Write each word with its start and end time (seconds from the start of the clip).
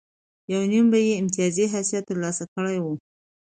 یو 0.53 0.61
نیم 0.71 0.85
به 0.91 0.99
یې 1.07 1.13
امتیازي 1.21 1.65
حیثیت 1.73 2.03
ترلاسه 2.09 2.43
کړی 2.53 2.77
و. 2.81 2.85